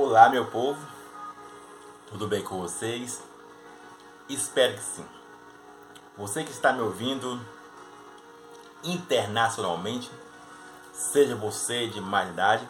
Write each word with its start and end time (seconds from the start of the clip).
Olá, 0.00 0.28
meu 0.28 0.46
povo, 0.46 0.78
tudo 2.08 2.28
bem 2.28 2.40
com 2.40 2.56
vocês? 2.60 3.20
Espero 4.28 4.74
que 4.74 4.80
sim. 4.80 5.04
Você 6.16 6.44
que 6.44 6.52
está 6.52 6.72
me 6.72 6.80
ouvindo 6.80 7.44
internacionalmente, 8.84 10.08
seja 10.92 11.34
você 11.34 11.88
de 11.88 12.00
mais 12.00 12.28
idade, 12.28 12.66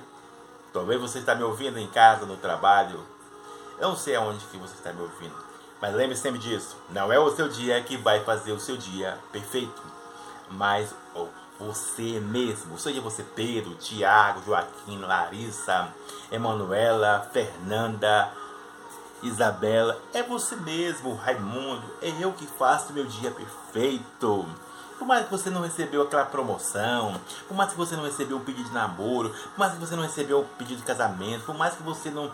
talvez 0.73 0.99
você 0.99 1.19
está 1.19 1.35
me 1.35 1.43
ouvindo 1.43 1.79
em 1.79 1.87
casa, 1.89 2.25
no 2.25 2.39
trabalho, 2.39 3.07
eu 3.79 3.91
não 3.91 3.97
sei 3.97 4.17
aonde 4.17 4.47
que 4.47 4.57
você 4.57 4.73
está 4.73 4.91
me 4.95 5.03
ouvindo, 5.03 5.37
mas 5.83 5.95
lembre 5.95 6.17
sempre 6.17 6.39
disso: 6.39 6.79
não 6.89 7.13
é 7.13 7.19
o 7.19 7.31
seu 7.37 7.47
dia 7.47 7.83
que 7.83 7.99
vai 7.99 8.25
fazer 8.25 8.53
o 8.53 8.59
seu 8.59 8.79
dia 8.79 9.19
perfeito, 9.31 9.83
mas 10.49 10.95
você 11.59 12.21
mesmo, 12.21 12.79
seja 12.79 13.01
você 13.01 13.23
Pedro, 13.23 13.75
Tiago, 13.75 14.43
Joaquim, 14.45 15.01
Larissa, 15.01 15.89
Emanuela, 16.31 17.29
Fernanda, 17.33 18.33
Isabela, 19.23 20.01
é 20.15 20.23
você 20.23 20.55
mesmo, 20.57 21.15
Raimundo, 21.15 21.83
é 22.01 22.13
eu 22.21 22.33
que 22.33 22.47
faço 22.47 22.93
meu 22.93 23.05
dia 23.05 23.31
perfeito. 23.31 24.47
Por 24.99 25.07
mais 25.07 25.25
que 25.25 25.31
você 25.31 25.51
não 25.51 25.63
recebeu 25.63 26.03
aquela 26.03 26.27
promoção, 26.27 27.21
por 27.47 27.57
mais 27.57 27.71
que 27.71 27.77
você 27.77 27.95
não 27.97 28.05
recebeu 28.05 28.37
um 28.37 28.45
pedido 28.45 28.69
de 28.69 28.75
namoro, 28.75 29.31
por 29.31 29.59
mais 29.59 29.73
que 29.73 29.79
você 29.79 29.95
não 29.95 30.03
recebeu 30.03 30.41
um 30.41 30.57
pedido 30.57 30.79
de 30.79 30.87
casamento, 30.87 31.45
por 31.45 31.57
mais 31.57 31.75
que 31.75 31.83
você 31.83 32.11
não 32.11 32.33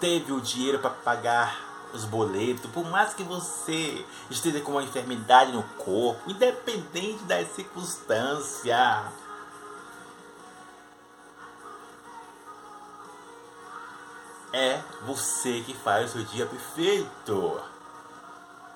teve 0.00 0.32
o 0.32 0.40
dinheiro 0.40 0.78
para 0.78 0.90
pagar 0.90 1.73
os 1.94 2.04
boletos, 2.04 2.70
por 2.70 2.84
mais 2.84 3.14
que 3.14 3.22
você 3.22 4.04
esteja 4.28 4.60
com 4.60 4.72
uma 4.72 4.82
enfermidade 4.82 5.52
no 5.52 5.62
corpo, 5.78 6.30
independente 6.30 7.22
das 7.24 7.48
circunstâncias. 7.54 9.06
É 14.52 14.80
você 15.06 15.62
que 15.62 15.74
faz 15.74 16.10
o 16.10 16.12
seu 16.14 16.24
dia 16.24 16.46
perfeito. 16.46 17.60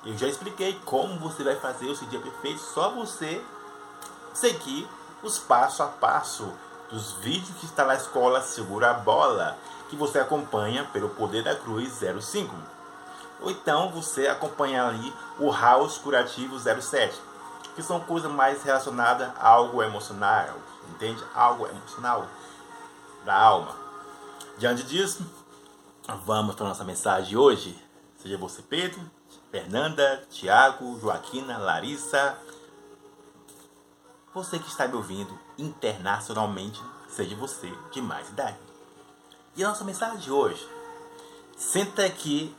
Eu 0.05 0.17
já 0.17 0.27
expliquei 0.27 0.81
como 0.85 1.19
você 1.19 1.43
vai 1.43 1.57
fazer 1.57 1.87
o 1.87 1.97
seu 1.97 2.09
dia 2.09 2.21
perfeito, 2.21 2.61
só 2.61 2.91
você 2.91 3.45
seguir 4.33 4.89
os 5.23 5.39
passo 5.39 5.83
a 5.83 5.87
passo 5.87 6.53
dos 6.91 7.13
vídeos 7.15 7.57
que 7.59 7.67
está 7.67 7.85
na 7.85 7.95
escola 7.95 8.41
Segura 8.41 8.91
a 8.91 8.95
Bola, 8.95 9.59
que 9.91 9.97
você 9.97 10.19
acompanha 10.19 10.85
pelo 10.85 11.11
Poder 11.11 11.43
da 11.43 11.55
Cruz 11.55 12.01
05. 12.21 12.78
Ou 13.41 13.51
então 13.51 13.91
você 13.91 14.27
acompanhar 14.27 14.89
ali 14.89 15.13
o 15.39 15.51
House 15.51 15.99
Curativo 15.99 16.59
07, 16.59 17.19
que 17.75 17.83
são 17.83 18.01
coisas 18.01 18.31
mais 18.31 18.63
relacionadas 18.63 19.31
a 19.39 19.49
algo 19.49 19.83
emocional, 19.83 20.57
entende? 20.91 21.23
Algo 21.35 21.67
emocional 21.67 22.27
da 23.25 23.35
alma. 23.35 23.77
Diante 24.59 24.83
disso, 24.83 25.25
vamos 26.25 26.55
para 26.57 26.67
a 26.67 26.69
nossa 26.71 26.85
mensagem 26.85 27.29
de 27.29 27.37
hoje. 27.37 27.79
Seja 28.17 28.37
você 28.37 28.61
Pedro, 28.63 29.01
Fernanda, 29.51 30.25
Tiago, 30.31 30.99
Joaquina, 30.99 31.59
Larissa, 31.59 32.37
você 34.35 34.59
que 34.59 34.69
está 34.69 34.87
me 34.87 34.95
ouvindo 34.95 35.39
internacionalmente, 35.57 36.83
seja 37.09 37.35
você 37.37 37.73
de 37.91 38.03
mais 38.03 38.29
idade. 38.29 38.59
E 39.57 39.65
a 39.65 39.69
nossa 39.69 39.85
mensagem 39.85 40.19
de 40.19 40.31
hoje, 40.31 40.69
senta 41.57 42.05
aqui 42.05 42.55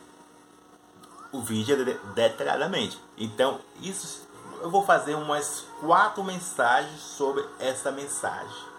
o 1.31 1.41
vídeo 1.41 1.99
detalhadamente. 2.13 3.01
Então, 3.17 3.59
isso 3.81 4.27
eu 4.61 4.69
vou 4.69 4.85
fazer 4.85 5.15
umas 5.15 5.65
quatro 5.79 6.23
mensagens 6.23 6.99
sobre 7.01 7.45
essa 7.59 7.91
mensagem. 7.91 8.69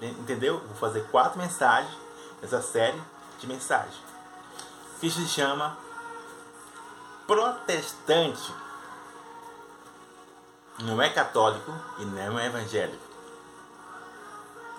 Entendeu? 0.00 0.58
Vou 0.60 0.76
fazer 0.76 1.06
quatro 1.10 1.38
mensagens 1.38 1.94
nessa 2.40 2.62
série 2.62 3.00
de 3.38 3.46
mensagens. 3.46 3.96
Que 5.00 5.10
se 5.10 5.26
chama 5.26 5.76
Protestante. 7.26 8.52
Não 10.80 11.00
é 11.00 11.10
católico 11.10 11.72
e 11.98 12.04
não 12.04 12.38
é 12.38 12.46
evangélico. 12.46 13.10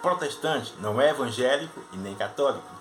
Protestante 0.02 0.74
não 0.80 1.00
é 1.00 1.10
evangélico 1.12 1.80
e 1.94 1.98
nem 1.98 2.16
católico. 2.16 2.81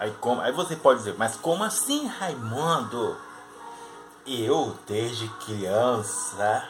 Aí, 0.00 0.10
como, 0.18 0.40
aí 0.40 0.50
você 0.50 0.74
pode 0.74 1.00
dizer, 1.00 1.14
mas 1.18 1.36
como 1.36 1.62
assim, 1.62 2.06
Raimundo? 2.06 3.18
Eu, 4.26 4.74
desde 4.86 5.28
criança, 5.44 6.66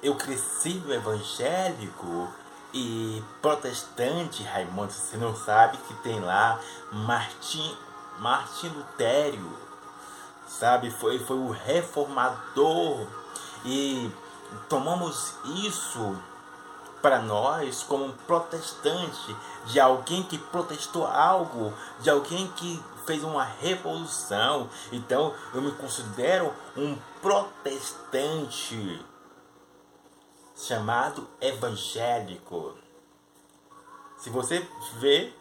eu 0.00 0.14
cresci 0.14 0.74
no 0.74 0.94
evangélico 0.94 2.32
e 2.72 3.20
protestante, 3.40 4.44
Raimundo, 4.44 4.92
você 4.92 5.16
não 5.16 5.34
sabe 5.34 5.76
que 5.88 5.94
tem 5.94 6.20
lá 6.20 6.60
Martim, 6.92 7.76
Martim 8.20 8.68
Lutério, 8.68 9.58
sabe? 10.46 10.88
Foi, 10.88 11.18
foi 11.18 11.36
o 11.36 11.50
reformador 11.50 13.08
e 13.64 14.08
tomamos 14.68 15.34
isso 15.66 16.16
para 17.02 17.18
nós 17.18 17.82
como 17.82 18.04
um 18.04 18.12
protestante, 18.12 19.36
de 19.66 19.80
alguém 19.80 20.22
que 20.22 20.38
protestou 20.38 21.04
algo, 21.04 21.74
de 22.00 22.08
alguém 22.08 22.46
que 22.52 22.82
fez 23.04 23.24
uma 23.24 23.44
revolução. 23.44 24.70
Então 24.92 25.34
eu 25.52 25.60
me 25.60 25.72
considero 25.72 26.54
um 26.76 26.96
protestante 27.20 29.04
chamado 30.54 31.28
evangélico. 31.40 32.74
Se 34.16 34.30
você 34.30 34.66
vê 35.00 35.32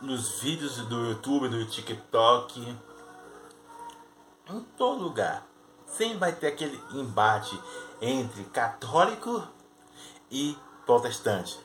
nos 0.00 0.40
vídeos 0.40 0.76
do 0.76 1.08
YouTube, 1.08 1.48
do 1.48 1.64
TikTok, 1.66 2.76
em 4.48 4.60
todo 4.76 5.02
lugar, 5.02 5.44
sempre 5.86 6.18
vai 6.18 6.32
ter 6.32 6.48
aquele 6.48 6.80
embate 6.92 7.60
entre 8.00 8.44
católico 8.44 9.42
e 10.32 10.58
protestante. 10.86 11.60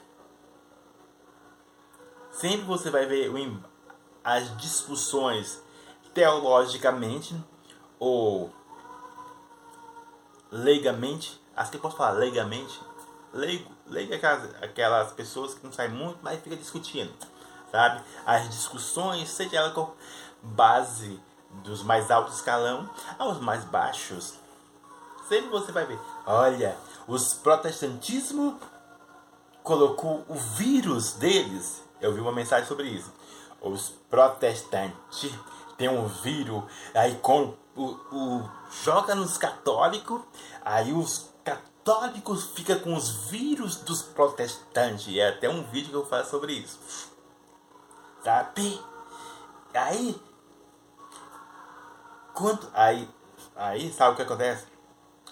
Sempre 2.31 2.65
você 2.67 2.91
vai 2.91 3.07
ver 3.07 3.31
as 4.23 4.55
discussões 4.57 5.59
teologicamente 6.13 7.35
ou 7.97 8.53
leigamente, 10.51 11.41
acho 11.55 11.71
que 11.71 11.77
eu 11.77 11.81
posso 11.81 11.97
falar 11.97 12.11
leigamente, 12.11 12.79
leigo, 13.33 13.71
leigo 13.87 14.13
é 14.13 14.17
aquelas, 14.17 14.63
aquelas 14.63 15.11
pessoas 15.13 15.53
que 15.53 15.65
não 15.65 15.71
sabem 15.71 15.97
muito, 15.97 16.19
mas 16.21 16.39
fica 16.41 16.55
discutindo, 16.55 17.11
sabe? 17.71 18.03
As 18.25 18.49
discussões, 18.49 19.29
seja 19.29 19.57
ela 19.57 19.71
com 19.71 19.91
base 20.41 21.19
dos 21.63 21.81
mais 21.81 22.11
altos 22.11 22.35
escalão 22.35 22.89
aos 23.17 23.39
mais 23.39 23.63
baixos. 23.63 24.35
Sempre 25.27 25.49
você 25.49 25.71
vai 25.71 25.85
ver, 25.85 25.99
olha, 26.25 26.77
os 27.07 27.33
protestantismo 27.33 28.59
colocou 29.63 30.25
o 30.27 30.35
vírus 30.35 31.13
deles. 31.13 31.81
Eu 32.01 32.13
vi 32.13 32.19
uma 32.19 32.31
mensagem 32.31 32.67
sobre 32.67 32.87
isso. 32.87 33.11
Os 33.61 33.89
protestantes 34.09 35.33
têm 35.77 35.89
um 35.89 36.05
vírus, 36.07 36.63
aí 36.93 37.15
com 37.15 37.55
o, 37.75 37.83
o 38.11 38.49
joga 38.83 39.15
nos 39.15 39.37
católicos, 39.37 40.21
aí 40.63 40.91
os 40.91 41.29
católicos 41.43 42.51
ficam 42.51 42.79
com 42.79 42.95
os 42.95 43.29
vírus 43.29 43.77
dos 43.77 44.01
protestantes. 44.01 45.15
É 45.15 45.29
até 45.29 45.49
um 45.49 45.63
vídeo 45.63 45.89
que 45.89 45.95
eu 45.95 46.05
faço 46.05 46.31
sobre 46.31 46.53
isso. 46.53 46.77
Sabe? 48.23 48.81
Aí 49.73 50.19
quando 52.33 52.69
aí 52.73 53.09
aí 53.55 53.91
sabe 53.91 54.13
o 54.13 54.15
que 54.15 54.21
acontece? 54.21 54.65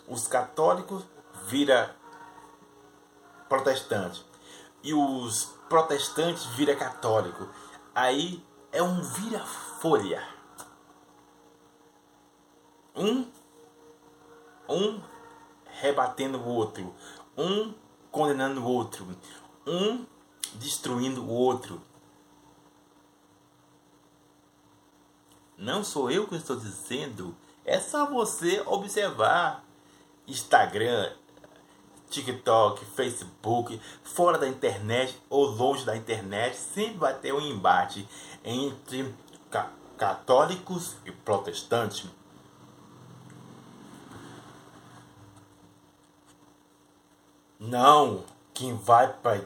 Os 0.08 0.28
católicos 0.28 1.04
vira 1.48 1.96
protestante 3.48 4.26
e 4.84 4.94
os 4.94 5.46
protestantes 5.70 6.46
vira 6.48 6.76
católico. 6.76 7.48
Aí 7.94 8.44
é 8.72 8.82
um 8.82 9.02
vira-folha. 9.02 10.28
Um 12.96 13.28
um 14.68 15.02
rebatendo 15.80 16.40
o 16.40 16.48
outro, 16.48 16.94
um 17.38 17.74
condenando 18.12 18.62
o 18.62 18.66
outro, 18.66 19.06
um 19.66 20.06
destruindo 20.56 21.24
o 21.24 21.30
outro. 21.30 21.82
Não 25.58 25.84
sou 25.84 26.12
eu 26.12 26.28
que 26.28 26.36
estou 26.36 26.56
dizendo, 26.56 27.36
é 27.64 27.80
só 27.80 28.10
você 28.10 28.62
observar 28.66 29.64
Instagram, 30.28 31.14
TikTok, 32.10 32.86
Facebook, 32.86 33.80
fora 34.04 34.38
da 34.38 34.48
internet 34.48 35.20
ou 35.30 35.46
longe 35.46 35.86
da 35.86 35.96
internet, 35.96 36.56
sempre 36.56 36.98
vai 36.98 37.14
ter 37.14 37.34
um 37.34 37.42
embate 37.42 38.08
entre 38.44 39.14
católicos 39.98 40.96
e 41.06 41.12
protestantes. 41.12 42.10
Não, 47.60 48.24
quem 48.54 48.76
vai 48.76 49.12
para 49.12 49.42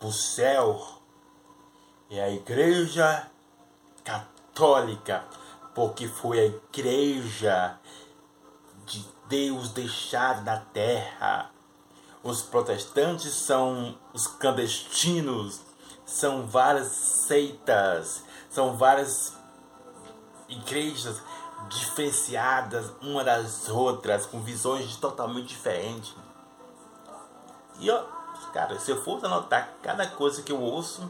o 0.00 0.12
céu 0.12 0.84
é 2.10 2.20
a 2.20 2.30
Igreja 2.30 3.30
Católica, 4.04 5.24
porque 5.74 6.08
foi 6.08 6.40
a 6.40 6.46
Igreja 6.46 7.78
de 8.84 9.06
Deus 9.28 9.70
deixada 9.70 10.42
na 10.42 10.58
terra. 10.58 11.51
Os 12.22 12.42
protestantes 12.42 13.34
são 13.34 13.98
os 14.12 14.26
clandestinos, 14.26 15.60
são 16.04 16.46
várias 16.46 16.88
seitas, 16.88 18.22
são 18.48 18.76
várias 18.76 19.36
igrejas 20.48 21.20
diferenciadas 21.68 22.92
uma 23.00 23.24
das 23.24 23.68
outras, 23.68 24.26
com 24.26 24.40
visões 24.40 24.96
totalmente 24.96 25.48
diferentes. 25.48 26.14
E 27.78 27.90
ó, 27.90 28.04
cara, 28.52 28.78
se 28.78 28.90
eu 28.90 29.02
fosse 29.02 29.26
anotar 29.26 29.74
cada 29.82 30.06
coisa 30.06 30.42
que 30.42 30.52
eu 30.52 30.60
ouço, 30.60 31.08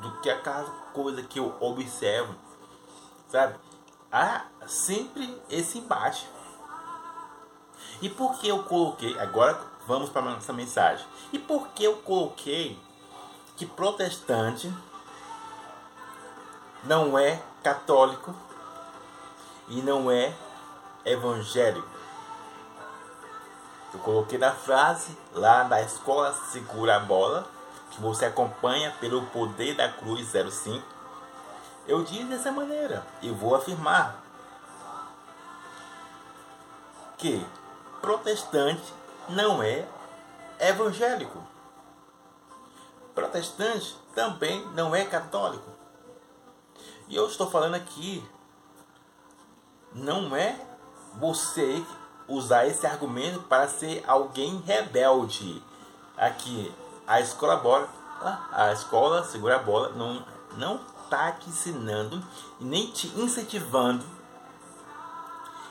do 0.00 0.20
que 0.20 0.30
a 0.30 0.40
cada 0.40 0.68
coisa 0.92 1.22
que 1.22 1.38
eu 1.38 1.54
observo, 1.60 2.34
sabe? 3.28 3.58
Há 4.10 4.46
sempre 4.66 5.40
esse 5.48 5.78
embate. 5.78 6.28
E 8.02 8.10
por 8.10 8.36
que 8.38 8.48
eu 8.48 8.64
coloquei? 8.64 9.16
Agora 9.20 9.58
vamos 9.86 10.10
para 10.10 10.22
a 10.22 10.34
nossa 10.34 10.52
mensagem. 10.52 11.06
E 11.32 11.38
por 11.38 11.68
que 11.68 11.84
eu 11.84 11.96
coloquei 11.98 12.76
que 13.56 13.64
protestante 13.64 14.70
não 16.82 17.16
é 17.16 17.40
católico 17.62 18.34
e 19.68 19.80
não 19.80 20.10
é 20.10 20.34
evangélico? 21.04 21.86
Eu 23.94 24.00
coloquei 24.00 24.36
na 24.36 24.50
frase 24.50 25.16
lá 25.32 25.62
na 25.64 25.80
escola 25.80 26.34
Segura 26.50 26.96
a 26.96 27.00
Bola, 27.00 27.46
que 27.92 28.00
você 28.00 28.24
acompanha 28.24 28.90
pelo 28.98 29.24
poder 29.26 29.76
da 29.76 29.88
cruz 29.88 30.26
05. 30.28 30.82
Eu 31.86 32.02
disse 32.02 32.24
dessa 32.24 32.50
maneira 32.50 33.06
e 33.20 33.30
vou 33.30 33.54
afirmar 33.54 34.20
que 37.16 37.46
protestante 38.02 38.92
não 39.28 39.62
é 39.62 39.86
evangélico. 40.58 41.38
Protestante 43.14 43.96
também 44.14 44.66
não 44.74 44.94
é 44.94 45.04
católico. 45.04 45.70
E 47.08 47.14
eu 47.14 47.26
estou 47.28 47.48
falando 47.50 47.74
aqui, 47.74 48.26
não 49.94 50.34
é 50.34 50.58
você 51.14 51.84
usar 52.26 52.66
esse 52.66 52.86
argumento 52.86 53.40
para 53.42 53.68
ser 53.68 54.02
alguém 54.06 54.58
rebelde. 54.60 55.62
Aqui, 56.16 56.74
a 57.06 57.20
escola 57.20 57.56
bola, 57.56 57.88
a 58.52 58.72
escola 58.72 59.24
segura 59.24 59.56
a 59.56 59.58
bola 59.58 59.90
não 59.90 60.24
não 60.56 60.78
tá 61.08 61.32
te 61.32 61.48
ensinando 61.48 62.22
nem 62.60 62.90
te 62.90 63.06
incentivando 63.18 64.04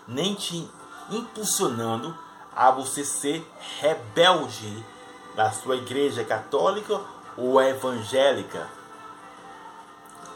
nem 0.08 0.34
te 0.34 0.70
impulsionando 1.12 2.18
a 2.56 2.72
você 2.72 3.04
ser 3.06 3.46
rebelde 3.80 4.86
na 5.36 5.52
sua 5.52 5.76
igreja 5.76 6.24
católica 6.24 7.00
ou 7.38 7.62
evangélica. 7.62 8.68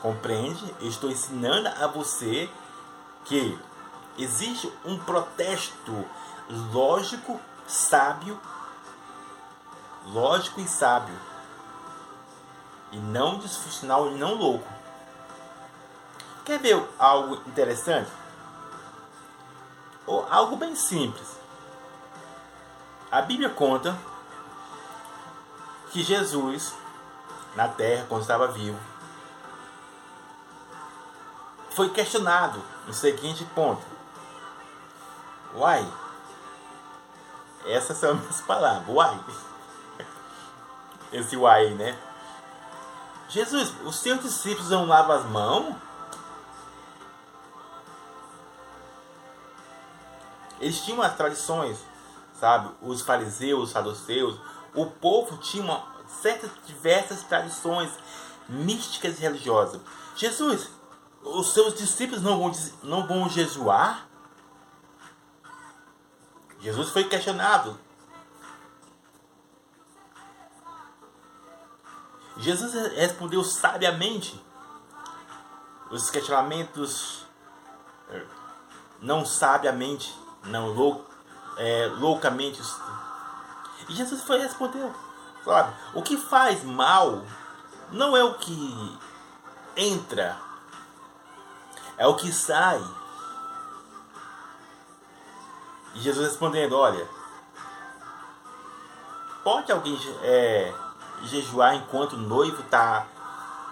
Compreende? 0.01 0.75
Eu 0.80 0.88
estou 0.88 1.10
ensinando 1.10 1.68
a 1.68 1.88
você 1.88 2.50
que 3.25 3.57
existe 4.18 4.72
um 4.86 4.98
protesto 5.00 6.06
lógico, 6.72 7.39
sábio, 7.68 8.39
lógico 10.06 10.62
e 10.62 10.68
sábio, 10.68 11.16
e 12.92 12.98
não 12.98 13.39
disfuncional 13.39 14.12
e 14.12 14.16
não 14.16 14.36
louco. 14.36 14.71
Quer 16.45 16.60
ver 16.60 16.88
algo 17.00 17.42
interessante? 17.48 18.12
Ou 20.06 20.25
algo 20.30 20.56
bem 20.56 20.75
simples. 20.75 21.28
A 23.12 23.22
Bíblia 23.22 23.50
conta 23.50 23.98
que 25.92 26.04
Jesus, 26.04 26.74
na 27.56 27.68
terra, 27.68 28.06
quando 28.10 28.22
estava 28.22 28.48
vivo, 28.48 28.80
foi 31.72 31.90
questionado 31.90 32.62
no 32.86 32.94
seguinte 32.94 33.46
ponto: 33.56 33.81
Uai, 35.56 35.86
essas 37.66 37.98
são 37.98 38.12
as 38.12 38.19
minhas 38.19 38.42
palavras, 38.42 38.88
uai. 38.88 39.19
Esse 41.12 41.38
uai, 41.38 41.69
né? 41.69 41.98
Jesus, 43.30 43.74
os 43.84 43.96
seus 43.98 44.22
discípulos 44.22 44.69
não 44.69 44.86
lavam 44.86 45.16
as 45.16 45.25
mãos? 45.25 45.75
Eles 50.65 50.83
tinham 50.83 51.00
as 51.03 51.15
tradições, 51.15 51.77
sabe? 52.39 52.71
Os 52.81 53.03
fariseus, 53.03 53.65
os 53.65 53.69
saduceus, 53.69 54.39
o 54.73 54.88
povo 54.88 55.38
tinha 55.38 55.63
uma, 55.63 55.85
certas 56.23 56.50
diversas 56.65 57.21
tradições 57.21 57.91
místicas 58.50 59.19
e 59.19 59.21
religiosas. 59.21 59.79
Jesus, 60.15 60.67
os 61.21 61.53
seus 61.53 61.75
discípulos 61.75 62.23
não 62.23 62.39
vão, 62.39 62.51
não 62.81 63.06
vão 63.06 63.29
jejuar? 63.29 64.07
Jesus 66.59 66.89
foi 66.89 67.03
questionado. 67.03 67.79
Jesus 72.38 72.73
respondeu 72.95 73.44
sabiamente 73.44 74.44
os 75.91 76.09
questionamentos 76.09 77.23
eh, 78.09 78.25
não 79.00 79.23
sabiamente 79.23 80.25
não 80.45 80.68
lou, 80.68 81.06
é, 81.57 81.88
loucamente. 81.97 82.62
E 83.88 83.94
Jesus 83.94 84.21
foi 84.24 84.39
responder, 84.39 84.92
sabe? 85.44 85.74
O 85.94 86.01
que 86.01 86.18
faz 86.18 86.63
mal 86.63 87.21
não 87.92 88.15
é 88.15 88.24
o 88.24 88.36
que 88.36 89.00
entra, 89.75 90.38
é 91.97 92.07
o 92.07 92.15
que 92.15 92.31
sai. 92.31 92.83
E 95.94 96.00
Jesus 96.00 96.27
respondendo, 96.27 96.77
olha, 96.77 97.07
pode 99.44 99.71
alguém 99.71 99.97
é, 100.24 100.74
jejuar 101.24 101.75
enquanto 101.75 102.13
o 102.13 102.18
noivo 102.18 102.61
está 102.61 103.06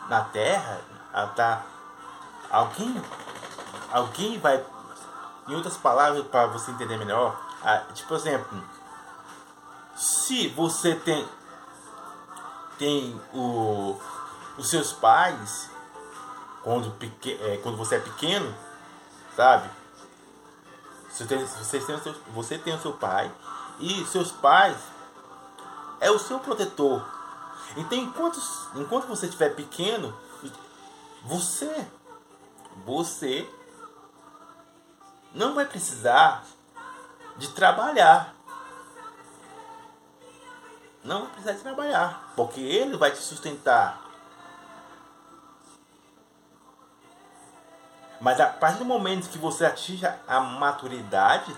na 0.07 0.21
terra? 0.21 0.81
Tá, 1.35 1.63
alguém, 2.49 3.03
alguém 3.91 4.39
vai 4.39 4.63
em 5.47 5.55
outras 5.55 5.77
palavras, 5.77 6.25
para 6.27 6.47
você 6.47 6.71
entender 6.71 6.97
melhor, 6.97 7.39
tipo, 7.93 8.09
por 8.09 8.17
exemplo, 8.17 8.63
se 9.95 10.47
você 10.49 10.95
tem 10.95 11.27
tem 12.77 13.21
o, 13.33 13.99
os 14.57 14.69
seus 14.69 14.91
pais 14.91 15.69
quando, 16.63 16.91
peque, 16.91 17.37
é, 17.41 17.57
quando 17.57 17.77
você 17.77 17.95
é 17.95 17.99
pequeno, 17.99 18.53
sabe? 19.35 19.69
Você 21.09 21.25
tem, 21.25 21.45
você, 21.45 21.79
tem 21.79 21.99
seu, 21.99 22.15
você 22.33 22.57
tem 22.57 22.75
o 22.75 22.81
seu 22.81 22.93
pai 22.93 23.31
e 23.79 24.03
seus 24.05 24.31
pais 24.31 24.77
é 25.99 26.09
o 26.09 26.17
seu 26.17 26.39
protetor. 26.39 27.05
Então, 27.77 27.97
enquanto, 27.97 28.39
enquanto 28.75 29.07
você 29.07 29.25
estiver 29.27 29.55
pequeno, 29.55 30.15
você, 31.23 31.87
você 32.85 33.47
não 35.33 35.55
vai 35.55 35.65
precisar 35.65 36.43
de 37.37 37.49
trabalhar. 37.49 38.33
Não 41.03 41.21
vai 41.21 41.29
precisar 41.31 41.53
de 41.53 41.59
trabalhar, 41.59 42.31
porque 42.35 42.61
ele 42.61 42.95
vai 42.95 43.11
te 43.11 43.17
sustentar. 43.17 44.01
Mas 48.21 48.39
a 48.39 48.47
partir 48.47 48.77
do 48.77 48.85
momento 48.85 49.29
que 49.29 49.37
você 49.37 49.65
atinja 49.65 50.17
a 50.25 50.39
maturidade, 50.39 51.53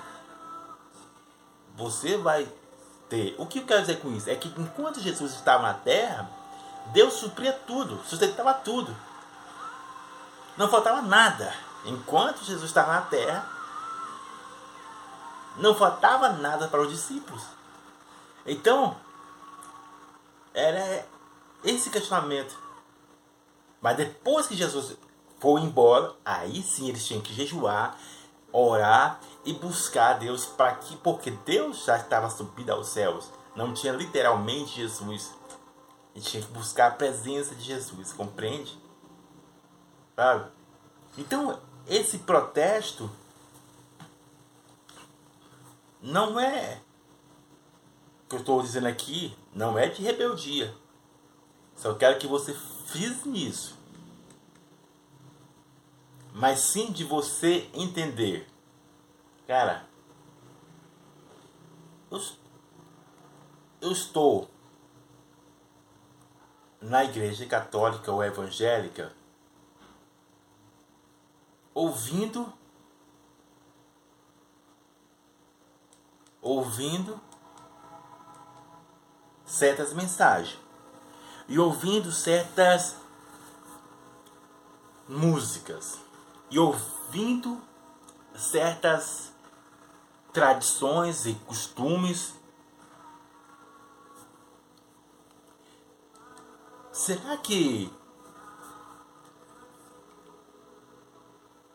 você 1.75 2.17
vai 2.17 2.51
ter. 3.07 3.35
O 3.37 3.45
que 3.45 3.59
eu 3.59 3.65
quero 3.65 3.81
dizer 3.81 3.99
com 3.99 4.11
isso? 4.11 4.29
É 4.29 4.35
que 4.35 4.47
enquanto 4.59 4.99
Jesus 4.99 5.33
estava 5.33 5.61
na 5.61 5.75
terra, 5.75 6.27
Deus 6.87 7.13
supria 7.13 7.53
tudo, 7.53 8.01
sustentava 8.05 8.53
tudo. 8.53 8.95
Não 10.57 10.67
faltava 10.67 11.03
nada. 11.03 11.53
Enquanto 11.85 12.43
Jesus 12.43 12.65
estava 12.65 12.93
na 12.93 13.01
terra, 13.01 13.54
não 15.57 15.75
faltava 15.75 16.29
nada 16.29 16.67
para 16.67 16.81
os 16.81 16.89
discípulos. 16.89 17.43
Então, 18.45 18.95
era 20.53 21.05
esse 21.63 21.89
questionamento. 21.89 22.57
Mas 23.81 23.97
depois 23.97 24.47
que 24.47 24.55
Jesus 24.55 24.97
foi 25.39 25.61
embora, 25.61 26.13
aí 26.23 26.61
sim 26.61 26.89
eles 26.89 27.05
tinham 27.05 27.21
que 27.21 27.33
jejuar, 27.33 27.97
orar 28.51 29.19
e 29.43 29.53
buscar 29.53 30.13
Deus 30.13 30.45
para 30.45 30.75
que, 30.75 30.95
porque 30.97 31.31
Deus 31.31 31.85
já 31.85 31.97
estava 31.97 32.29
subido 32.29 32.71
aos 32.71 32.87
céus. 32.89 33.29
Não 33.55 33.73
tinha 33.73 33.93
literalmente 33.93 34.75
Jesus 34.75 35.33
A 36.13 36.17
gente 36.17 36.31
tinha 36.31 36.43
que 36.43 36.51
buscar 36.51 36.87
a 36.87 36.91
presença 36.91 37.55
de 37.55 37.63
Jesus, 37.63 38.13
compreende? 38.13 38.77
Sabe? 40.15 40.49
Então, 41.17 41.59
esse 41.87 42.19
protesto 42.19 43.09
não 46.05 46.39
é 46.39 46.79
o 48.23 48.29
que 48.29 48.35
eu 48.35 48.39
estou 48.39 48.61
dizendo 48.61 48.87
aqui, 48.87 49.35
não 49.53 49.77
é 49.77 49.89
de 49.89 50.03
rebeldia. 50.03 50.73
Só 51.75 51.95
quero 51.95 52.19
que 52.19 52.27
você 52.27 52.53
fiz 52.53 53.25
nisso. 53.25 53.75
Mas 56.31 56.59
sim 56.59 56.91
de 56.91 57.03
você 57.03 57.69
entender. 57.73 58.47
Cara, 59.47 59.87
eu, 62.11 62.21
eu 63.81 63.91
estou 63.91 64.49
na 66.79 67.03
igreja 67.03 67.45
católica 67.47 68.11
ou 68.11 68.23
evangélica 68.23 69.11
ouvindo 71.73 72.51
ouvindo 76.45 77.19
certas 79.43 79.93
mensagens 79.93 80.59
e 81.47 81.57
ouvindo 81.57 82.11
certas 82.11 82.95
músicas 85.09 85.97
e 86.51 86.59
ouvindo 86.59 87.59
certas 88.35 89.33
tradições 90.31 91.25
e 91.25 91.33
costumes. 91.33 92.35
Será 96.91 97.37
que 97.37 97.91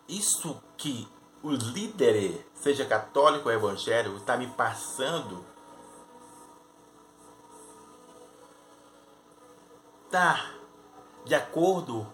isso 0.06 0.62
que 0.76 1.08
o 1.42 1.50
líder, 1.50 2.46
seja 2.54 2.84
católico 2.84 3.48
ou 3.48 3.54
evangélico, 3.54 4.16
está 4.16 4.36
me 4.36 4.46
passando 4.48 5.44
está 10.10 10.50
de 11.24 11.34
acordo 11.36 12.04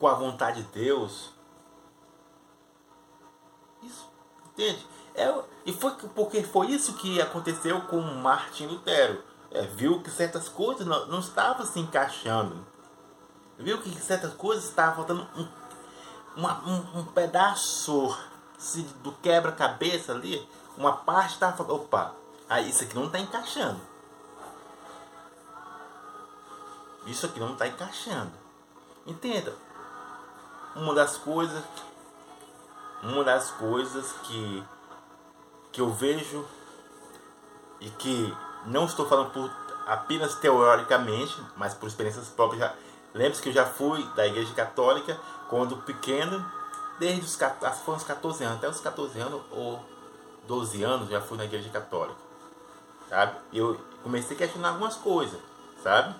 com 0.00 0.08
a 0.08 0.14
vontade 0.14 0.62
de 0.62 0.68
Deus? 0.70 1.30
Isso, 3.82 4.10
entende? 4.46 4.84
É, 5.14 5.32
e 5.64 5.72
foi 5.72 5.92
porque 6.14 6.42
foi 6.42 6.68
isso 6.68 6.94
que 6.94 7.20
aconteceu 7.20 7.80
com 7.82 8.00
Martin 8.00 8.66
Lutero. 8.66 9.22
É, 9.50 9.62
viu 9.62 10.02
que 10.02 10.10
certas 10.10 10.48
coisas 10.48 10.86
não, 10.86 11.06
não 11.06 11.20
estavam 11.20 11.64
se 11.64 11.78
encaixando. 11.78 12.66
Viu 13.56 13.80
que 13.80 13.90
certas 14.00 14.34
coisas 14.34 14.64
estavam 14.64 14.96
faltando 14.96 15.26
um, 15.36 15.48
uma, 16.38 16.60
um, 16.64 17.00
um 17.00 17.04
pedaço 17.04 18.16
se, 18.56 18.82
do 19.02 19.10
quebra-cabeça 19.10 20.12
ali. 20.12 20.48
Uma 20.76 20.92
parte 20.92 21.34
estava 21.34 21.56
falando, 21.56 21.74
opa, 21.74 22.14
aí 22.48 22.70
isso 22.70 22.84
aqui 22.84 22.94
não 22.94 23.06
está 23.06 23.18
encaixando. 23.18 23.80
Isso 27.06 27.26
aqui 27.26 27.40
não 27.40 27.54
está 27.54 27.66
encaixando. 27.66 28.30
Entenda. 29.04 29.52
Uma 30.76 30.94
das 30.94 31.16
coisas. 31.16 31.64
Uma 33.02 33.24
das 33.24 33.50
coisas 33.50 34.12
que, 34.22 34.64
que 35.72 35.80
eu 35.80 35.92
vejo 35.92 36.46
e 37.80 37.90
que 37.90 38.36
não 38.66 38.84
estou 38.84 39.08
falando 39.08 39.32
por 39.32 39.50
apenas 39.86 40.34
teoricamente, 40.36 41.40
mas 41.56 41.74
por 41.74 41.88
experiências 41.88 42.28
próprias. 42.28 42.70
Lembre-se 43.14 43.42
que 43.42 43.48
eu 43.48 43.52
já 43.52 43.64
fui 43.64 44.04
da 44.14 44.26
igreja 44.26 44.52
católica 44.54 45.18
quando 45.48 45.76
pequeno, 45.78 46.44
desde 46.98 47.24
os, 47.24 47.32
os 47.34 48.04
14 48.04 48.44
anos, 48.44 48.58
até 48.58 48.68
os 48.68 48.80
14 48.80 49.18
anos 49.20 49.42
ou 49.50 49.84
12 50.46 50.82
anos 50.82 51.08
já 51.08 51.20
fui 51.20 51.36
na 51.36 51.44
igreja 51.44 51.68
católica. 51.70 52.18
Sabe? 53.08 53.38
Eu 53.52 53.80
comecei 54.02 54.36
a 54.36 54.38
questionar 54.38 54.70
algumas 54.70 54.96
coisas, 54.96 55.40
sabe? 55.82 56.14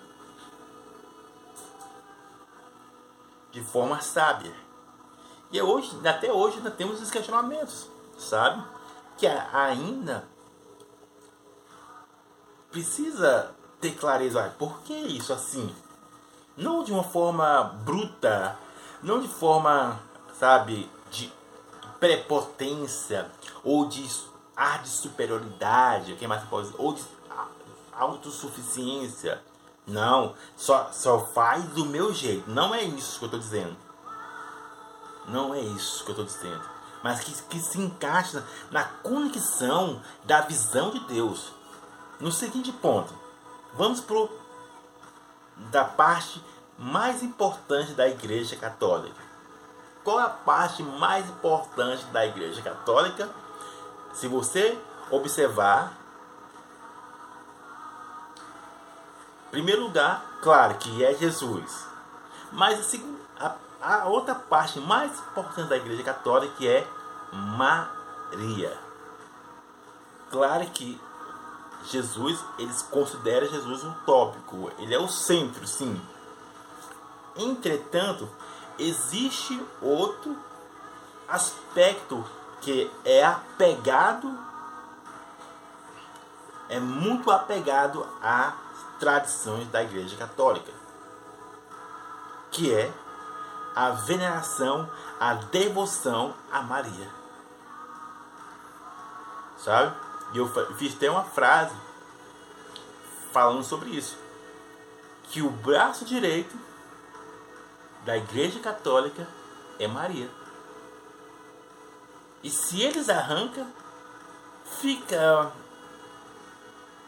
de 3.51 3.61
forma 3.61 4.01
sábia. 4.01 4.53
E 5.51 5.61
hoje, 5.61 5.95
até 6.07 6.31
hoje 6.31 6.57
ainda 6.57 6.71
temos 6.71 6.95
esses 6.95 7.11
questionamentos, 7.11 7.87
sabe? 8.17 8.63
Que 9.17 9.27
ainda 9.27 10.23
precisa 12.71 13.55
ter 13.81 13.95
clareza, 13.95 14.53
por 14.59 14.81
que 14.81 14.93
isso 14.93 15.33
assim? 15.33 15.73
Não 16.55 16.83
de 16.83 16.91
uma 16.91 17.03
forma 17.03 17.63
bruta, 17.83 18.57
não 19.01 19.21
de 19.21 19.27
forma, 19.27 19.99
sabe, 20.37 20.89
de 21.11 21.31
prepotência 21.99 23.29
ou 23.63 23.87
de 23.87 24.07
ar 24.55 24.81
de 24.81 24.89
superioridade, 24.89 26.15
que 26.15 26.27
mais 26.27 26.43
pode 26.43 26.73
ou 26.77 26.93
de 26.93 27.03
autossuficiência, 27.93 29.41
não, 29.85 30.35
só, 30.55 30.91
só 30.91 31.25
faz 31.27 31.65
do 31.69 31.85
meu 31.85 32.13
jeito. 32.13 32.49
Não 32.49 32.73
é 32.73 32.83
isso 32.83 33.17
que 33.17 33.25
eu 33.25 33.27
estou 33.27 33.39
dizendo. 33.39 33.75
Não 35.27 35.53
é 35.53 35.59
isso 35.59 36.03
que 36.03 36.11
eu 36.11 36.13
estou 36.13 36.25
dizendo. 36.25 36.63
Mas 37.03 37.21
que, 37.21 37.31
que 37.43 37.59
se 37.59 37.79
encaixa 37.79 38.45
na 38.69 38.83
conexão 38.83 40.01
da 40.23 40.41
visão 40.41 40.91
de 40.91 40.99
Deus. 41.01 41.51
No 42.19 42.31
seguinte 42.31 42.71
ponto. 42.71 43.13
Vamos 43.73 43.99
pro 43.99 44.29
da 45.71 45.83
parte 45.83 46.43
mais 46.79 47.21
importante 47.21 47.91
da 47.91 48.07
Igreja 48.07 48.55
Católica. 48.55 49.21
Qual 50.03 50.19
é 50.19 50.23
a 50.23 50.29
parte 50.29 50.81
mais 50.81 51.29
importante 51.29 52.05
da 52.05 52.25
Igreja 52.25 52.61
Católica? 52.61 53.29
Se 54.13 54.27
você 54.27 54.79
observar 55.11 55.93
primeiro 59.51 59.83
lugar, 59.83 60.23
claro 60.41 60.75
que 60.75 61.03
é 61.03 61.13
Jesus. 61.13 61.85
Mas 62.51 62.95
a, 63.39 63.55
a 63.81 64.05
outra 64.07 64.33
parte 64.33 64.79
mais 64.79 65.11
importante 65.11 65.67
da 65.67 65.77
Igreja 65.77 66.03
Católica 66.03 66.63
é 66.65 66.87
Maria. 67.31 68.77
Claro 70.31 70.65
que 70.67 70.99
Jesus, 71.85 72.43
eles 72.57 72.81
consideram 72.83 73.47
Jesus 73.47 73.83
um 73.83 73.93
tópico, 74.05 74.71
ele 74.77 74.93
é 74.93 74.99
o 74.99 75.07
centro, 75.07 75.67
sim. 75.67 75.99
Entretanto, 77.35 78.29
existe 78.77 79.61
outro 79.81 80.37
aspecto 81.27 82.25
que 82.61 82.91
é 83.05 83.23
apegado, 83.23 84.37
é 86.67 86.79
muito 86.79 87.31
apegado 87.31 88.05
a 88.21 88.53
tradições 88.99 89.67
da 89.69 89.81
Igreja 89.81 90.15
Católica, 90.17 90.71
que 92.51 92.73
é 92.73 92.91
a 93.75 93.91
veneração, 93.91 94.89
a 95.19 95.35
devoção 95.35 96.33
a 96.51 96.61
Maria. 96.61 97.09
Sabe? 99.57 99.95
E 100.33 100.37
eu 100.37 100.47
fiz 100.75 100.95
até 100.95 101.09
uma 101.09 101.23
frase 101.23 101.75
falando 103.31 103.63
sobre 103.63 103.89
isso. 103.89 104.17
Que 105.23 105.41
o 105.41 105.49
braço 105.49 106.05
direito 106.05 106.57
da 108.05 108.17
Igreja 108.17 108.59
Católica 108.59 109.27
é 109.79 109.87
Maria. 109.87 110.29
E 112.41 112.49
se 112.49 112.81
eles 112.81 113.09
arrancam, 113.09 113.67
fica 114.79 115.51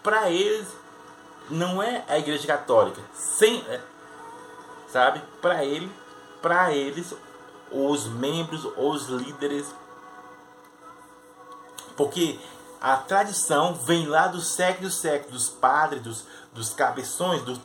para 0.04 0.30
eles 0.30 0.68
não 1.50 1.82
é 1.82 2.04
a 2.08 2.18
igreja 2.18 2.48
católica. 2.48 3.02
Sem, 3.14 3.62
é, 3.68 3.82
sabe? 4.92 5.22
Para 5.42 5.64
ele, 5.64 5.92
para 6.42 6.74
eles, 6.74 7.14
os 7.72 8.08
membros, 8.08 8.66
os 8.78 9.08
líderes, 9.08 9.68
porque 11.96 12.40
a 12.80 12.98
tradição 12.98 13.76
vem 13.76 14.08
lá 14.08 14.28
dos 14.28 14.48
séculos 14.48 14.96
séculos, 14.96 15.44
dos 15.44 15.50
padres, 15.50 16.02
dos, 16.02 16.26
dos 16.54 16.74
cabeções, 16.74 17.42
dos, 17.44 17.60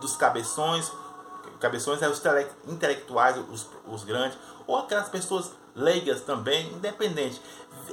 dos 0.00 0.16
cabeções, 0.16 0.92
cabeções 1.60 2.02
é 2.02 2.08
os 2.08 2.22
intelectuais, 2.66 3.36
os, 3.50 3.66
os 3.86 4.04
grandes, 4.04 4.38
ou 4.66 4.76
aquelas 4.76 5.08
pessoas 5.08 5.52
leigas 5.74 6.22
também, 6.22 6.72
independente 6.72 7.40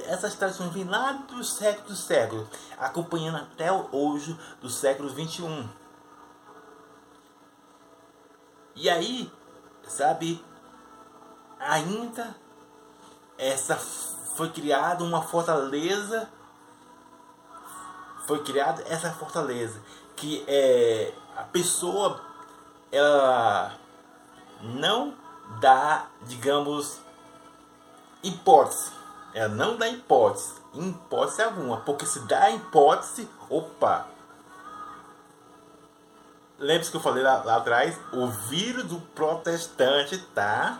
essas 0.04 0.34
tradições 0.34 0.72
vêm 0.72 0.84
lá 0.84 1.12
dos 1.12 1.54
séculos 1.54 1.88
dos 1.88 2.00
séculos, 2.00 2.46
acompanhando 2.78 3.38
até 3.38 3.70
hoje 3.72 4.38
dos 4.60 4.76
séculos 4.76 5.12
21. 5.12 5.68
E 8.74 8.90
aí, 8.90 9.32
sabe, 9.86 10.44
ainda 11.58 12.36
essa 13.38 13.76
foi 13.76 14.50
criada 14.50 15.02
uma 15.02 15.22
fortaleza, 15.22 16.28
foi 18.26 18.42
criada 18.42 18.82
essa 18.88 19.10
fortaleza 19.12 19.80
que 20.14 20.44
é, 20.46 21.12
a 21.36 21.44
pessoa 21.44 22.22
ela 22.96 23.74
não 24.60 25.14
dá, 25.60 26.06
digamos, 26.22 26.98
hipótese. 28.22 28.90
Ela 29.34 29.48
não 29.48 29.76
dá 29.76 29.88
hipótese, 29.88 30.54
hipótese 30.74 31.42
alguma, 31.42 31.78
porque 31.78 32.06
se 32.06 32.20
dá 32.20 32.50
hipótese, 32.50 33.28
opa. 33.50 34.06
Lembre-se 36.58 36.90
que 36.90 36.96
eu 36.96 37.02
falei 37.02 37.22
lá, 37.22 37.42
lá 37.44 37.56
atrás, 37.56 37.98
o 38.12 38.28
vírus 38.28 38.84
do 38.84 38.98
protestante 38.98 40.14
está 40.14 40.78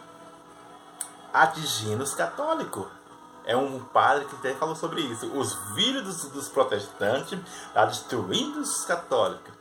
atingindo 1.32 2.02
os 2.02 2.14
católicos. 2.14 2.86
É 3.44 3.54
um 3.54 3.78
padre 3.80 4.24
que 4.24 4.36
até 4.36 4.54
falou 4.54 4.74
sobre 4.74 5.02
isso. 5.02 5.26
Os 5.38 5.54
vírus 5.74 6.02
dos, 6.02 6.30
dos 6.30 6.48
protestantes 6.48 7.32
estão 7.32 7.72
tá 7.74 7.84
destruindo 7.84 8.60
os 8.60 8.84
católicos. 8.86 9.54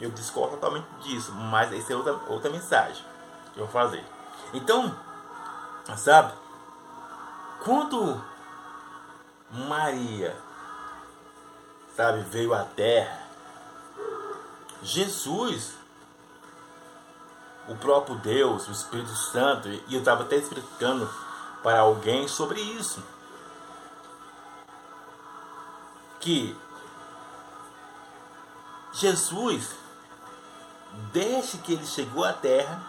Eu 0.00 0.10
discordo 0.10 0.56
totalmente 0.56 0.86
disso, 1.00 1.32
mas 1.32 1.72
essa 1.72 1.92
é 1.92 1.96
outra, 1.96 2.12
outra 2.28 2.50
mensagem 2.50 3.04
que 3.52 3.60
eu 3.60 3.66
vou 3.66 3.72
fazer. 3.72 4.04
Então, 4.52 4.96
sabe, 5.96 6.32
quando 7.64 8.22
Maria, 9.50 10.36
sabe, 11.96 12.20
veio 12.22 12.54
à 12.54 12.64
Terra, 12.64 13.26
Jesus, 14.82 15.74
o 17.66 17.74
próprio 17.74 18.16
Deus, 18.16 18.68
o 18.68 18.72
Espírito 18.72 19.14
Santo, 19.16 19.68
e 19.68 19.94
eu 19.94 19.98
estava 19.98 20.22
até 20.22 20.36
explicando 20.36 21.10
para 21.62 21.80
alguém 21.80 22.28
sobre 22.28 22.60
isso. 22.60 23.02
Que 26.20 26.56
Jesus, 28.92 29.76
desde 31.12 31.58
que 31.58 31.72
ele 31.72 31.86
chegou 31.86 32.24
à 32.24 32.32
Terra, 32.32 32.80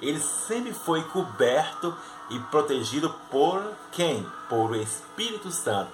ele 0.00 0.20
sempre 0.20 0.72
foi 0.72 1.02
coberto 1.04 1.94
e 2.30 2.38
protegido 2.38 3.10
por 3.30 3.62
quem? 3.92 4.26
Por 4.48 4.70
o 4.70 4.76
Espírito 4.76 5.50
Santo. 5.50 5.90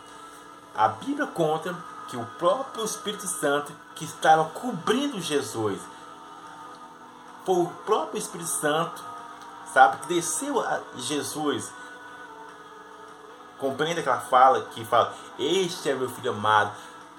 A 0.74 0.88
Bíblia 0.88 1.26
conta 1.26 1.74
que 2.08 2.16
o 2.16 2.24
próprio 2.38 2.84
Espírito 2.84 3.26
Santo 3.26 3.72
que 3.94 4.04
estava 4.04 4.44
cobrindo 4.50 5.20
Jesus 5.20 5.80
foi 7.46 7.62
o 7.62 7.66
próprio 7.86 8.18
Espírito 8.18 8.50
Santo, 8.50 9.02
sabe, 9.72 9.98
que 9.98 10.08
desceu 10.14 10.60
a 10.60 10.80
Jesus. 10.96 11.72
Compreende 13.58 14.00
aquela 14.00 14.20
fala 14.20 14.62
que 14.74 14.84
fala: 14.84 15.14
Este 15.38 15.88
é 15.88 15.94
meu 15.94 16.10
filho 16.10 16.32
amado. 16.32 16.72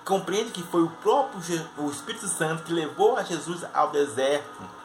Compreende 0.08 0.52
que 0.52 0.64
foi 0.64 0.84
o 0.84 0.90
próprio 0.90 1.42
o 1.78 1.90
Espírito 1.90 2.28
Santo 2.28 2.64
que 2.64 2.74
levou 2.74 3.18
a 3.18 3.24
Jesus 3.24 3.66
ao 3.74 3.92
deserto 3.92 4.78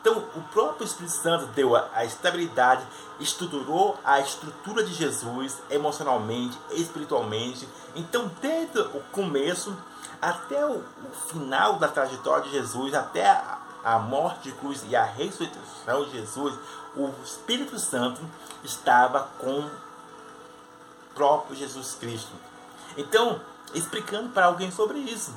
então, 0.00 0.24
o 0.36 0.42
próprio 0.52 0.86
Espírito 0.86 1.12
Santo 1.12 1.46
deu 1.48 1.74
a, 1.74 1.88
a 1.92 2.04
estabilidade, 2.04 2.82
estruturou 3.20 3.98
a 4.04 4.20
estrutura 4.20 4.82
de 4.84 4.94
Jesus 4.94 5.60
emocionalmente, 5.68 6.56
espiritualmente. 6.70 7.68
Então, 7.94 8.30
desde 8.40 8.78
o 8.78 9.02
começo 9.12 9.76
até 10.22 10.64
o, 10.64 10.78
o 10.78 11.10
final 11.28 11.78
da 11.78 11.88
trajetória 11.88 12.44
de 12.44 12.50
Jesus, 12.50 12.94
até 12.94 13.28
a, 13.28 13.58
a 13.84 13.98
morte 13.98 14.44
de 14.44 14.52
cruz 14.52 14.84
e 14.88 14.94
a 14.94 15.04
ressurreição 15.04 16.04
de 16.04 16.12
Jesus, 16.12 16.54
o 16.96 17.10
Espírito 17.24 17.78
Santo 17.78 18.20
estava 18.64 19.28
com 19.38 19.60
o 19.60 19.70
próprio 21.14 21.56
Jesus 21.56 21.96
Cristo. 22.00 22.32
Então, 22.96 23.40
explicando 23.74 24.30
para 24.30 24.46
alguém 24.46 24.70
sobre 24.70 24.98
isso, 24.98 25.32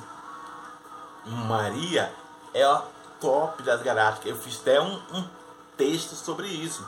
Maria 1.24 2.12
é 2.54 2.64
a 2.64 2.82
top 3.20 3.62
das 3.62 3.82
galácticas. 3.82 4.30
Eu 4.30 4.36
fiz 4.36 4.60
até 4.60 4.80
um, 4.80 4.94
um 5.12 5.28
texto 5.76 6.14
sobre 6.14 6.48
isso. 6.48 6.86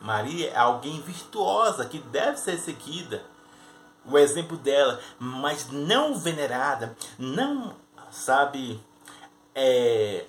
Maria 0.00 0.50
é 0.50 0.56
alguém 0.56 1.00
virtuosa 1.00 1.84
que 1.84 1.98
deve 1.98 2.38
ser 2.38 2.58
seguida. 2.58 3.22
O 4.04 4.18
exemplo 4.18 4.56
dela, 4.56 4.98
mas 5.18 5.70
não 5.70 6.18
venerada, 6.18 6.96
não, 7.18 7.76
sabe, 8.10 8.82
é, 9.54 10.24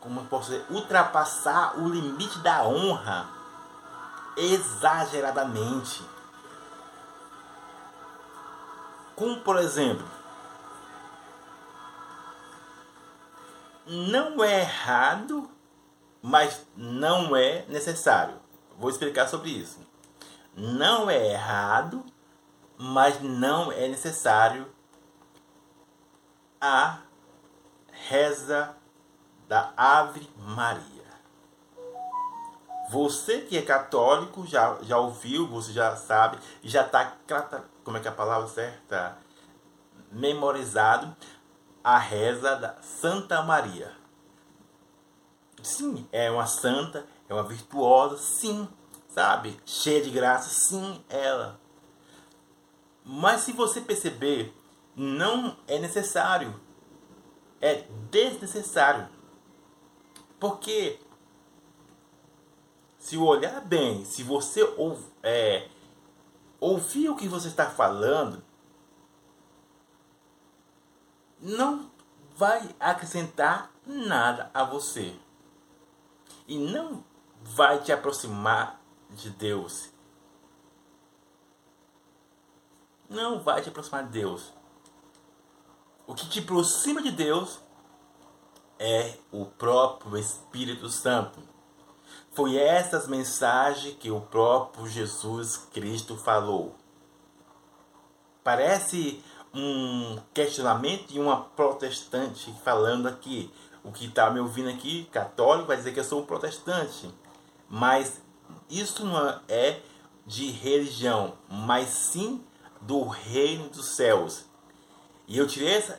como 0.00 0.20
eu 0.20 0.24
posso 0.24 0.50
dizer, 0.50 0.64
ultrapassar 0.70 1.78
o 1.78 1.88
limite 1.88 2.38
da 2.38 2.64
honra 2.64 3.28
exageradamente. 4.36 6.02
Como, 9.14 9.40
por 9.40 9.58
exemplo, 9.58 10.06
não 13.86 14.42
é 14.42 14.60
errado, 14.60 15.50
mas 16.22 16.66
não 16.76 17.36
é 17.36 17.64
necessário. 17.68 18.34
Vou 18.78 18.90
explicar 18.90 19.28
sobre 19.28 19.50
isso. 19.50 19.78
Não 20.56 21.10
é 21.10 21.32
errado, 21.32 22.04
mas 22.76 23.20
não 23.20 23.70
é 23.72 23.88
necessário 23.88 24.66
a 26.60 26.98
reza 28.08 28.74
da 29.48 29.72
Ave 29.76 30.28
Maria. 30.36 31.01
Você 32.92 33.40
que 33.40 33.56
é 33.56 33.62
católico 33.62 34.46
já, 34.46 34.76
já 34.82 34.98
ouviu, 34.98 35.48
você 35.48 35.72
já 35.72 35.96
sabe, 35.96 36.36
já 36.62 36.84
está, 36.84 37.16
como 37.82 37.96
é 37.96 38.00
que 38.00 38.06
é 38.06 38.10
a 38.10 38.14
palavra 38.14 38.46
certa? 38.48 39.16
Memorizado 40.10 41.16
a 41.82 41.96
reza 41.96 42.54
da 42.56 42.76
Santa 42.82 43.40
Maria. 43.40 43.96
Sim, 45.62 46.06
é 46.12 46.30
uma 46.30 46.44
santa, 46.44 47.06
é 47.30 47.32
uma 47.32 47.44
virtuosa, 47.44 48.18
sim, 48.18 48.68
sabe? 49.08 49.58
Cheia 49.64 50.02
de 50.02 50.10
graça, 50.10 50.50
sim, 50.50 51.02
ela. 51.08 51.58
Mas 53.02 53.40
se 53.40 53.52
você 53.52 53.80
perceber, 53.80 54.54
não 54.94 55.56
é 55.66 55.78
necessário. 55.78 56.60
É 57.58 57.86
desnecessário. 58.10 59.08
Porque 60.38 61.00
se 63.02 63.18
olhar 63.18 63.60
bem, 63.62 64.04
se 64.04 64.22
você 64.22 64.62
ou, 64.62 64.96
é, 65.24 65.68
ouvir 66.60 67.08
o 67.08 67.16
que 67.16 67.26
você 67.26 67.48
está 67.48 67.68
falando, 67.68 68.40
não 71.40 71.90
vai 72.36 72.72
acrescentar 72.78 73.72
nada 73.84 74.52
a 74.54 74.62
você. 74.62 75.18
E 76.46 76.56
não 76.56 77.02
vai 77.42 77.82
te 77.82 77.90
aproximar 77.90 78.80
de 79.10 79.30
Deus. 79.30 79.90
Não 83.10 83.40
vai 83.40 83.62
te 83.62 83.68
aproximar 83.68 84.04
de 84.04 84.12
Deus. 84.12 84.52
O 86.06 86.14
que 86.14 86.28
te 86.28 86.38
aproxima 86.38 87.02
de 87.02 87.10
Deus 87.10 87.58
é 88.78 89.18
o 89.32 89.44
próprio 89.44 90.16
Espírito 90.16 90.88
Santo. 90.88 91.51
Foi 92.32 92.56
essas 92.56 93.06
mensagens 93.06 93.96
que 94.00 94.10
o 94.10 94.20
próprio 94.20 94.88
Jesus 94.88 95.56
Cristo 95.72 96.16
falou. 96.16 96.74
Parece 98.42 99.22
um 99.54 100.18
questionamento 100.32 101.10
e 101.10 101.20
uma 101.20 101.42
protestante 101.42 102.52
falando 102.64 103.06
aqui. 103.06 103.52
O 103.84 103.92
que 103.92 104.06
está 104.06 104.30
me 104.30 104.40
ouvindo 104.40 104.70
aqui, 104.70 105.04
católico, 105.12 105.68
vai 105.68 105.76
dizer 105.76 105.92
que 105.92 106.00
eu 106.00 106.04
sou 106.04 106.22
um 106.22 106.26
protestante. 106.26 107.12
Mas 107.68 108.22
isso 108.70 109.04
não 109.04 109.40
é 109.46 109.80
de 110.26 110.50
religião, 110.50 111.34
mas 111.50 111.88
sim 111.88 112.42
do 112.80 113.06
reino 113.06 113.68
dos 113.68 113.94
céus. 113.94 114.46
E 115.28 115.36
eu 115.36 115.46
tirei 115.46 115.74
essa, 115.74 115.98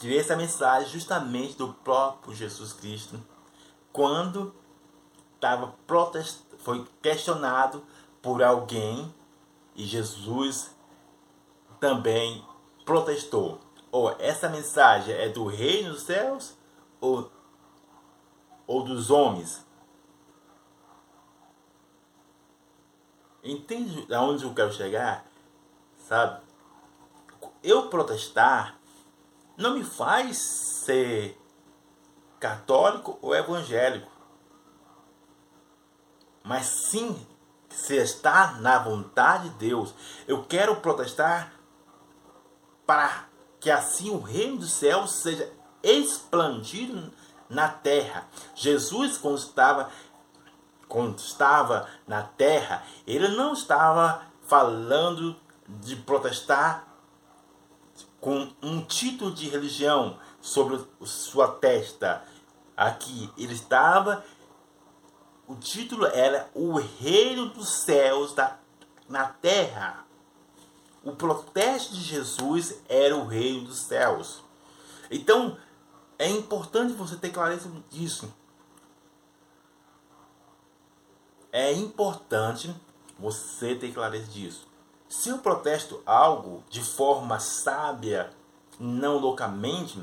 tirei 0.00 0.18
essa 0.18 0.36
mensagem 0.36 0.88
justamente 0.88 1.56
do 1.56 1.72
próprio 1.72 2.34
Jesus 2.34 2.72
Cristo, 2.72 3.22
quando 3.92 4.54
estava 5.46 5.74
protest... 5.86 6.40
foi 6.58 6.84
questionado 7.00 7.84
por 8.20 8.42
alguém 8.42 9.14
e 9.76 9.84
Jesus 9.84 10.74
também 11.78 12.44
protestou. 12.84 13.60
Ou 13.92 14.10
essa 14.18 14.48
mensagem 14.48 15.14
é 15.14 15.28
do 15.28 15.46
reino 15.46 15.92
dos 15.92 16.02
céus 16.02 16.56
ou, 17.00 17.30
ou 18.66 18.82
dos 18.82 19.10
homens? 19.10 19.64
Entende 23.44 24.12
aonde 24.12 24.44
eu 24.44 24.52
quero 24.52 24.72
chegar? 24.72 25.24
Sabe? 26.08 26.44
Eu 27.62 27.88
protestar 27.88 28.76
não 29.56 29.74
me 29.74 29.84
faz 29.84 30.38
ser 30.84 31.40
católico 32.40 33.18
ou 33.22 33.34
evangélico. 33.34 34.15
Mas 36.46 36.66
sim 36.66 37.26
se 37.68 37.96
está 37.96 38.52
na 38.60 38.78
vontade 38.78 39.50
de 39.50 39.56
Deus. 39.56 39.92
Eu 40.28 40.44
quero 40.44 40.76
protestar 40.76 41.52
para 42.86 43.26
que 43.58 43.68
assim 43.68 44.10
o 44.10 44.20
reino 44.20 44.58
dos 44.58 44.72
céus 44.72 45.10
seja 45.10 45.52
expandido 45.82 47.12
na 47.50 47.68
terra. 47.68 48.28
Jesus, 48.54 49.18
quando 49.18 49.38
estava, 49.38 49.90
quando 50.88 51.18
estava 51.18 51.88
na 52.06 52.22
terra, 52.22 52.84
ele 53.06 53.28
não 53.28 53.52
estava 53.52 54.22
falando 54.42 55.36
de 55.68 55.96
protestar 55.96 56.86
com 58.20 58.52
um 58.62 58.82
título 58.82 59.32
de 59.32 59.48
religião 59.48 60.18
sobre 60.40 60.80
sua 61.02 61.48
testa. 61.48 62.22
Aqui 62.76 63.30
ele 63.36 63.54
estava. 63.54 64.24
O 65.48 65.54
título 65.54 66.06
era 66.06 66.50
O 66.54 66.78
Reino 66.78 67.50
dos 67.50 67.82
Céus 67.82 68.34
da, 68.34 68.58
na 69.08 69.26
Terra. 69.26 70.04
O 71.04 71.12
protesto 71.12 71.94
de 71.94 72.00
Jesus 72.00 72.80
era 72.88 73.16
o 73.16 73.26
Reino 73.26 73.66
dos 73.66 73.82
Céus. 73.82 74.42
Então, 75.08 75.56
é 76.18 76.28
importante 76.28 76.94
você 76.94 77.16
ter 77.16 77.30
clareza 77.30 77.70
disso. 77.88 78.32
É 81.52 81.72
importante 81.72 82.74
você 83.18 83.74
ter 83.76 83.92
clareza 83.92 84.26
disso. 84.26 84.66
Se 85.08 85.28
eu 85.28 85.38
protesto 85.38 86.02
algo 86.04 86.64
de 86.68 86.82
forma 86.82 87.38
sábia, 87.38 88.30
não 88.78 89.18
loucamente, 89.18 90.02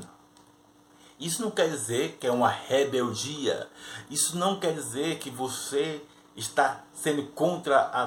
isso 1.18 1.42
não 1.42 1.50
quer 1.50 1.68
dizer 1.68 2.16
que 2.18 2.26
é 2.26 2.32
uma 2.32 2.48
rebeldia. 2.48 3.70
Isso 4.10 4.36
não 4.36 4.58
quer 4.58 4.74
dizer 4.74 5.18
que 5.18 5.30
você 5.30 6.04
está 6.36 6.84
sendo 6.92 7.26
contra 7.28 7.88
a 7.90 8.06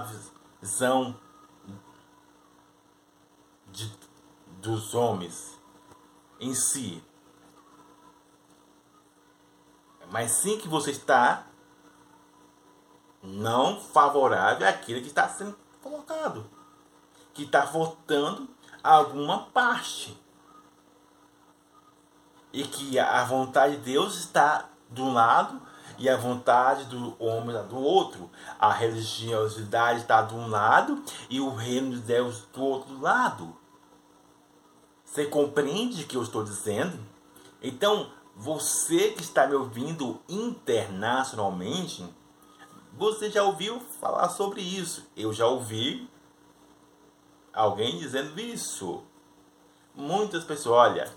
visão 0.60 1.17
de, 3.67 3.91
dos 4.62 4.93
homens 4.93 5.58
em 6.39 6.54
si. 6.54 7.04
Mas 10.12 10.32
sim 10.32 10.58
que 10.58 10.67
você 10.67 10.91
está 10.91 11.48
não 13.22 13.80
favorável 13.80 14.67
àquilo 14.67 15.02
que 15.02 15.08
está 15.08 15.28
sendo 15.30 15.58
colocado. 15.82 16.50
Que 17.34 17.43
está 17.43 17.65
votando 17.65 18.50
alguma 18.84 19.46
parte. 19.48 20.17
E 22.51 22.63
que 22.63 22.97
a 22.97 23.23
vontade 23.23 23.77
de 23.77 23.91
Deus 23.91 24.15
está 24.17 24.69
de 24.89 25.01
um 25.01 25.13
lado 25.13 25.62
e 25.97 26.07
a 26.07 26.15
vontade 26.15 26.86
do 26.86 27.15
homem 27.21 27.49
está 27.49 27.63
do 27.63 27.77
outro. 27.77 28.29
A 28.60 28.71
religiosidade 28.71 30.01
está 30.01 30.21
de 30.21 30.36
um 30.36 30.47
lado 30.47 31.03
e 31.29 31.39
o 31.39 31.53
reino 31.53 31.95
de 31.95 32.01
Deus 32.01 32.43
do 32.53 32.63
outro 32.63 32.99
lado. 32.99 33.55
Você 35.03 35.25
compreende 35.25 36.03
o 36.03 36.07
que 36.07 36.15
eu 36.15 36.21
estou 36.21 36.43
dizendo? 36.43 36.99
Então, 37.62 38.12
você 38.36 39.10
que 39.10 39.21
está 39.21 39.47
me 39.47 39.55
ouvindo 39.55 40.21
internacionalmente, 40.29 42.05
você 42.93 43.31
já 43.31 43.43
ouviu 43.43 43.79
falar 43.99 44.29
sobre 44.29 44.62
isso. 44.62 45.07
Eu 45.15 45.33
já 45.33 45.47
ouvi 45.47 46.07
alguém 47.51 47.97
dizendo 47.97 48.39
isso. 48.39 49.03
Muitas 49.95 50.43
pessoas, 50.43 50.91
olha, 50.91 51.12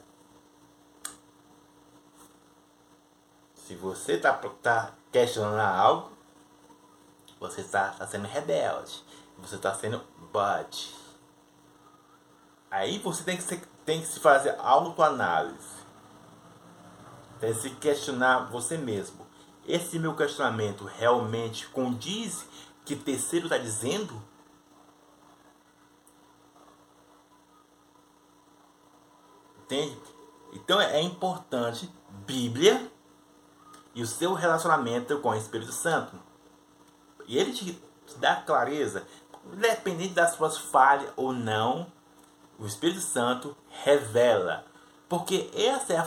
se 3.70 3.76
você 3.76 4.14
está 4.14 4.32
tá 4.32 4.94
questionando 5.12 5.60
algo, 5.60 6.10
você 7.38 7.60
está 7.60 7.90
tá 7.90 8.04
sendo 8.04 8.26
rebelde. 8.26 9.04
Você 9.38 9.54
está 9.54 9.72
sendo 9.72 10.02
bud. 10.32 10.92
Aí 12.68 12.98
você 12.98 13.22
tem 13.22 13.36
que, 13.36 13.44
ser, 13.44 13.62
tem 13.84 14.00
que 14.00 14.08
se 14.08 14.18
fazer 14.18 14.56
autoanálise. 14.58 15.84
Tem 17.38 17.54
que 17.54 17.60
se 17.60 17.70
questionar 17.76 18.50
você 18.50 18.76
mesmo. 18.76 19.24
Esse 19.64 20.00
meu 20.00 20.16
questionamento 20.16 20.84
realmente 20.84 21.68
condiz 21.68 22.44
que 22.84 22.96
terceiro 22.96 23.46
está 23.46 23.56
dizendo? 23.56 24.20
Entende? 29.62 29.96
Então 30.52 30.80
é 30.80 31.00
importante 31.00 31.88
Bíblia 32.26 32.89
e 33.94 34.02
o 34.02 34.06
seu 34.06 34.34
relacionamento 34.34 35.18
com 35.18 35.30
o 35.30 35.34
Espírito 35.34 35.72
Santo. 35.72 36.16
E 37.26 37.38
ele 37.38 37.52
te, 37.52 37.80
dá 38.18 38.36
clareza, 38.36 39.06
independente 39.52 40.14
das 40.14 40.34
suas 40.34 40.56
falhas 40.58 41.10
ou 41.16 41.32
não, 41.32 41.86
o 42.58 42.66
Espírito 42.66 43.00
Santo 43.00 43.56
revela. 43.68 44.64
Porque 45.08 45.50
essa 45.54 45.92
é 45.92 45.96
a 45.96 45.98